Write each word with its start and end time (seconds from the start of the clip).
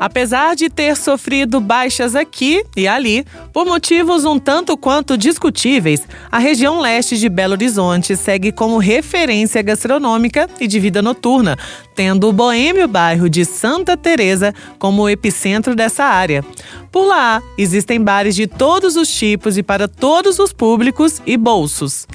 Apesar 0.00 0.56
de 0.56 0.70
ter 0.70 0.96
sofrido 0.96 1.60
baixas 1.60 2.14
aqui 2.16 2.64
e 2.74 2.88
ali, 2.88 3.22
por 3.52 3.66
motivos 3.66 4.24
um 4.24 4.38
tanto 4.38 4.74
quanto 4.74 5.14
discutíveis, 5.14 6.08
a 6.32 6.38
região 6.38 6.80
leste 6.80 7.18
de 7.18 7.28
Belo 7.28 7.52
Horizonte 7.52 8.16
segue 8.16 8.50
como 8.50 8.78
referência 8.78 9.60
gastronômica 9.60 10.48
e 10.58 10.66
de 10.66 10.80
vida 10.80 11.02
noturna, 11.02 11.58
tendo 11.94 12.30
o 12.30 12.32
boêmio 12.32 12.88
bairro 12.88 13.28
de 13.28 13.44
Santa 13.44 13.94
Teresa 13.94 14.54
como 14.78 15.02
o 15.02 15.08
epicentro 15.10 15.74
dessa 15.74 16.04
área. 16.04 16.42
Por 16.90 17.06
lá, 17.06 17.40
existem 17.56 18.02
bares 18.02 18.34
de 18.34 18.48
todos 18.48 18.96
os 18.96 19.08
tipos 19.08 19.56
e 19.56 19.62
para 19.62 19.86
todos 19.86 20.40
os 20.40 20.52
públicos 20.52 21.22
e 21.24 21.36
bolsos. 21.36 22.06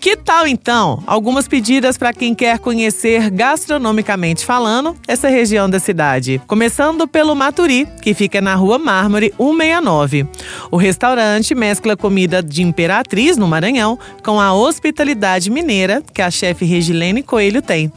Que 0.00 0.16
tal 0.16 0.46
então 0.46 1.02
algumas 1.06 1.46
pedidas 1.46 1.96
para 1.96 2.12
quem 2.12 2.34
quer 2.34 2.58
conhecer 2.58 3.30
gastronomicamente 3.30 4.44
falando 4.44 4.96
essa 5.06 5.28
região 5.28 5.70
da 5.70 5.78
cidade? 5.78 6.42
Começando 6.48 7.06
pelo 7.06 7.33
Maturi, 7.34 7.86
que 8.00 8.14
fica 8.14 8.40
na 8.40 8.54
Rua 8.54 8.78
Mármore 8.78 9.32
169. 9.36 10.26
O 10.70 10.76
restaurante 10.76 11.54
mescla 11.54 11.96
comida 11.96 12.42
de 12.42 12.62
imperatriz 12.62 13.36
no 13.36 13.48
Maranhão 13.48 13.98
com 14.22 14.40
a 14.40 14.52
hospitalidade 14.52 15.50
mineira 15.50 16.02
que 16.12 16.22
a 16.22 16.30
chefe 16.30 16.64
Regilene 16.64 17.22
Coelho 17.22 17.62
tem. 17.62 17.92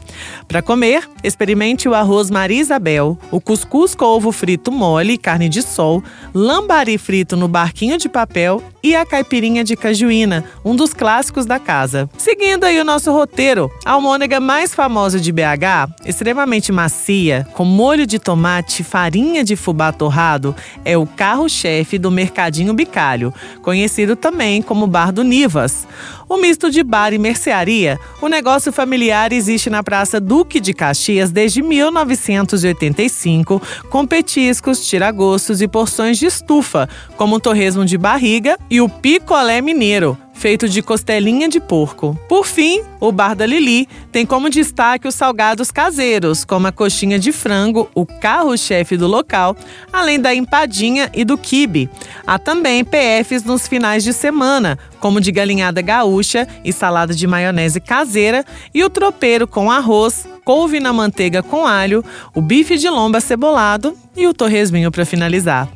Para 0.46 0.62
comer, 0.62 1.08
experimente 1.22 1.88
o 1.88 1.94
arroz 1.94 2.30
Maria 2.30 2.60
Isabel, 2.60 3.18
o 3.30 3.40
cuscuz 3.40 3.94
com 3.94 4.04
ovo 4.04 4.32
frito 4.32 4.72
mole 4.72 5.14
e 5.14 5.18
carne 5.18 5.48
de 5.48 5.62
sol, 5.62 6.02
lambari 6.34 6.96
frito 6.98 7.36
no 7.36 7.48
barquinho 7.48 7.98
de 7.98 8.08
papel 8.08 8.62
e 8.82 8.94
a 8.94 9.04
caipirinha 9.04 9.64
de 9.64 9.76
cajuína, 9.76 10.44
um 10.64 10.74
dos 10.74 10.94
clássicos 10.94 11.44
da 11.44 11.58
casa. 11.58 12.08
Seguindo 12.16 12.64
aí 12.64 12.80
o 12.80 12.84
nosso 12.84 13.12
roteiro, 13.12 13.70
a 13.84 13.92
almôndega 13.92 14.40
mais 14.40 14.74
famosa 14.74 15.20
de 15.20 15.32
BH, 15.32 16.06
extremamente 16.06 16.72
macia, 16.72 17.46
com 17.54 17.64
molho 17.64 18.06
de 18.06 18.18
tomate, 18.18 18.84
farinha 19.28 19.44
de 19.44 19.54
fubá 19.56 19.92
torrado, 19.92 20.56
é 20.84 20.96
o 20.96 21.06
carro-chefe 21.06 21.98
do 21.98 22.10
Mercadinho 22.10 22.72
Bicalho, 22.72 23.34
conhecido 23.60 24.16
também 24.16 24.62
como 24.62 24.86
Bar 24.86 25.12
do 25.12 25.22
Nivas. 25.22 25.86
O 26.26 26.38
misto 26.38 26.70
de 26.70 26.82
bar 26.82 27.12
e 27.12 27.18
mercearia, 27.18 27.98
o 28.22 28.28
negócio 28.28 28.72
familiar 28.72 29.30
existe 29.32 29.68
na 29.68 29.82
Praça 29.82 30.18
Duque 30.18 30.60
de 30.60 30.72
Caxias 30.72 31.30
desde 31.30 31.60
1985, 31.62 33.60
com 33.90 34.06
petiscos, 34.06 34.86
tiragostos 34.86 35.60
e 35.60 35.68
porções 35.68 36.18
de 36.18 36.24
estufa, 36.26 36.88
como 37.16 37.36
o 37.36 37.40
torresmo 37.40 37.84
de 37.84 37.98
barriga 37.98 38.56
e 38.70 38.80
o 38.80 38.88
picolé 38.88 39.60
mineiro, 39.60 40.16
feito 40.38 40.68
de 40.68 40.80
costelinha 40.80 41.48
de 41.48 41.58
porco. 41.58 42.16
Por 42.28 42.46
fim, 42.46 42.80
o 43.00 43.10
Bar 43.10 43.34
da 43.34 43.44
Lili 43.44 43.88
tem 44.12 44.24
como 44.24 44.48
destaque 44.48 45.08
os 45.08 45.16
salgados 45.16 45.72
caseiros, 45.72 46.44
como 46.44 46.68
a 46.68 46.72
coxinha 46.72 47.18
de 47.18 47.32
frango, 47.32 47.90
o 47.92 48.06
carro-chefe 48.06 48.96
do 48.96 49.08
local, 49.08 49.56
além 49.92 50.20
da 50.20 50.32
empadinha 50.32 51.10
e 51.12 51.24
do 51.24 51.36
quibe. 51.36 51.90
Há 52.24 52.38
também 52.38 52.84
PFs 52.84 53.42
nos 53.42 53.66
finais 53.66 54.04
de 54.04 54.12
semana, 54.12 54.78
como 55.00 55.20
de 55.20 55.32
galinhada 55.32 55.82
gaúcha 55.82 56.46
e 56.64 56.72
salada 56.72 57.12
de 57.12 57.26
maionese 57.26 57.80
caseira, 57.80 58.44
e 58.72 58.84
o 58.84 58.88
tropeiro 58.88 59.46
com 59.46 59.72
arroz, 59.72 60.28
couve 60.44 60.78
na 60.78 60.92
manteiga 60.92 61.42
com 61.42 61.66
alho, 61.66 62.04
o 62.32 62.40
bife 62.40 62.78
de 62.78 62.88
lomba 62.88 63.20
cebolado 63.20 63.96
e 64.16 64.26
o 64.28 64.32
torresminho 64.32 64.92
para 64.92 65.04
finalizar. 65.04 65.68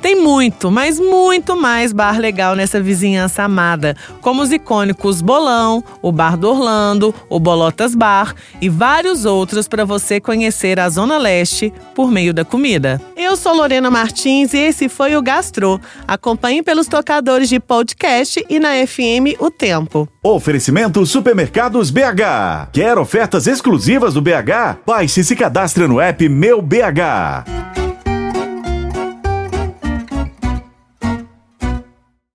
Tem 0.00 0.16
muito, 0.16 0.70
mas 0.70 0.98
muito 0.98 1.54
mais 1.54 1.92
bar 1.92 2.18
legal 2.18 2.56
nessa 2.56 2.80
vizinhança 2.80 3.42
amada, 3.42 3.94
como 4.22 4.40
os 4.40 4.50
icônicos 4.50 5.20
Bolão, 5.20 5.84
o 6.00 6.10
Bar 6.10 6.38
do 6.38 6.48
Orlando, 6.48 7.14
o 7.28 7.38
Bolotas 7.38 7.94
Bar 7.94 8.34
e 8.62 8.68
vários 8.68 9.26
outros 9.26 9.68
para 9.68 9.84
você 9.84 10.18
conhecer 10.18 10.80
a 10.80 10.88
Zona 10.88 11.18
Leste 11.18 11.70
por 11.94 12.10
meio 12.10 12.32
da 12.32 12.46
comida. 12.46 13.00
Eu 13.14 13.36
sou 13.36 13.54
Lorena 13.54 13.90
Martins 13.90 14.54
e 14.54 14.58
esse 14.58 14.88
foi 14.88 15.14
o 15.16 15.22
Gastro. 15.22 15.78
Acompanhe 16.08 16.62
pelos 16.62 16.86
tocadores 16.86 17.50
de 17.50 17.60
podcast 17.60 18.42
e 18.48 18.58
na 18.58 18.70
FM 18.86 19.38
O 19.38 19.50
Tempo. 19.50 20.08
Oferecimento 20.22 21.04
Supermercados 21.04 21.90
BH. 21.90 22.70
Quer 22.72 22.96
ofertas 22.96 23.46
exclusivas 23.46 24.14
do 24.14 24.22
BH? 24.22 24.80
Baixe 24.86 25.20
e 25.20 25.24
se 25.24 25.36
cadastre 25.36 25.86
no 25.86 26.00
app 26.00 26.26
Meu 26.26 26.62
BH. 26.62 27.59